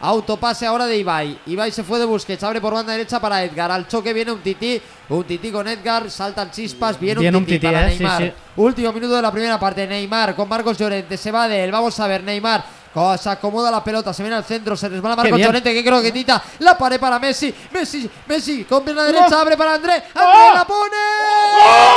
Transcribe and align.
Autopase 0.00 0.64
ahora 0.64 0.86
de 0.86 0.96
Ibai. 0.96 1.38
Ibai 1.46 1.72
se 1.72 1.82
fue 1.82 1.98
de 1.98 2.04
Busquets, 2.04 2.42
abre 2.44 2.60
por 2.60 2.72
banda 2.72 2.92
derecha 2.92 3.18
para 3.20 3.42
Edgar. 3.42 3.70
Al 3.72 3.88
choque 3.88 4.12
viene 4.12 4.30
un 4.30 4.40
tití, 4.40 4.80
un 5.08 5.24
tití 5.24 5.50
con 5.50 5.66
Edgar, 5.66 6.08
saltan 6.10 6.50
chispas, 6.52 6.98
viene, 7.00 7.20
Viene 7.20 7.36
un 7.36 7.42
un 7.42 7.46
tití, 7.48 7.66
para 7.66 7.86
eh, 7.90 7.96
Neymar. 7.98 8.22
sí. 8.22 8.32
Último 8.56 8.92
minuto 8.92 9.14
de 9.16 9.22
la 9.22 9.32
primera 9.32 9.58
parte, 9.58 9.86
Neymar 9.86 10.36
con 10.36 10.48
Marcos 10.48 10.78
Llorente, 10.78 11.16
se 11.16 11.32
va 11.32 11.48
de 11.48 11.64
él, 11.64 11.72
vamos 11.72 11.98
a 11.98 12.06
ver, 12.06 12.22
Neymar. 12.22 12.64
co- 12.94 13.18
Se 13.18 13.28
acomoda 13.28 13.70
la 13.72 13.82
pelota, 13.82 14.12
se 14.14 14.22
viene 14.22 14.36
al 14.36 14.44
centro, 14.44 14.76
se 14.76 14.88
resbala 14.88 15.16
Marcos. 15.16 15.38
Llorente, 15.38 15.74
que 15.74 15.82
creo 15.84 16.00
que 16.00 16.12
tita 16.12 16.42
la 16.60 16.78
pared 16.78 17.00
para 17.00 17.18
Messi, 17.18 17.52
Messi, 17.72 18.08
Messi, 18.26 18.64
con 18.64 18.84
pierna 18.84 19.02
derecha, 19.04 19.40
abre 19.40 19.56
para 19.56 19.74
André, 19.74 19.94
André 20.14 20.54
la 20.54 20.64
pone. 20.64 20.90
¡Gol! 20.90 21.87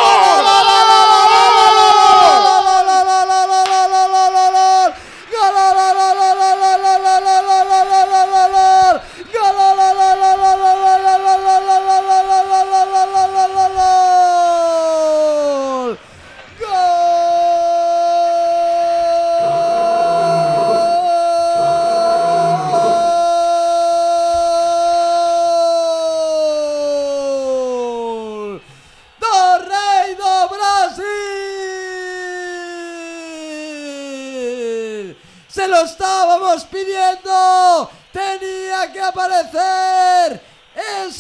¡Se 35.51 35.67
lo 35.67 35.81
estábamos 35.81 36.63
pidiendo! 36.63 37.89
¡Tenía 38.13 38.91
que 38.91 39.01
aparecer! 39.01 40.50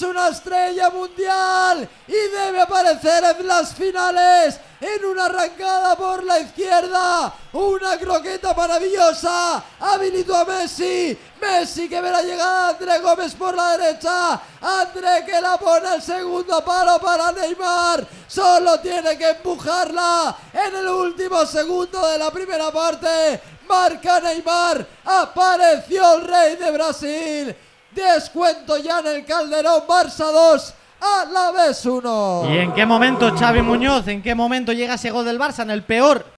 Una 0.01 0.29
estrella 0.29 0.89
mundial 0.89 1.87
y 2.07 2.11
debe 2.11 2.61
aparecer 2.61 3.23
en 3.37 3.47
las 3.47 3.73
finales 3.73 4.59
en 4.79 5.05
una 5.05 5.25
arrancada 5.25 5.95
por 5.95 6.23
la 6.23 6.39
izquierda. 6.39 7.33
Una 7.53 7.97
croqueta 7.99 8.53
maravillosa. 8.53 9.63
Habilitó 9.79 10.35
a 10.35 10.45
Messi. 10.45 11.17
Messi 11.39 11.87
que 11.87 12.01
ve 12.01 12.09
la 12.09 12.23
llegada 12.23 12.73
de 12.73 12.73
André 12.73 12.99
Gómez 12.99 13.35
por 13.35 13.55
la 13.55 13.77
derecha. 13.77 14.41
André 14.61 15.23
que 15.25 15.39
la 15.39 15.57
pone 15.57 15.87
al 15.87 16.01
segundo 16.01 16.65
palo 16.65 16.99
para 16.99 17.31
Neymar. 17.31 18.05
Solo 18.27 18.79
tiene 18.79 19.17
que 19.17 19.29
empujarla 19.29 20.35
en 20.51 20.75
el 20.77 20.87
último 20.87 21.45
segundo 21.45 22.07
de 22.07 22.17
la 22.17 22.31
primera 22.31 22.71
parte. 22.71 23.39
Marca 23.67 24.19
Neymar. 24.19 24.85
Apareció 25.05 26.15
el 26.15 26.27
rey 26.27 26.55
de 26.55 26.71
Brasil. 26.71 27.55
Descuento 27.91 28.77
ya 28.77 28.99
en 28.99 29.07
el 29.07 29.25
Calderón. 29.25 29.83
Barça 29.87 30.31
2. 30.31 30.73
A 31.01 31.25
la 31.25 31.51
vez 31.51 31.85
1. 31.85 32.43
¿Y 32.49 32.57
en 32.59 32.73
qué 32.73 32.85
momento 32.85 33.35
Xavi 33.35 33.61
Muñoz, 33.61 34.07
en 34.07 34.21
qué 34.21 34.35
momento 34.35 34.71
llega 34.71 34.93
ese 34.93 35.09
gol 35.09 35.25
del 35.25 35.39
Barça? 35.39 35.63
En 35.63 35.71
el 35.71 35.83
peor 35.83 36.25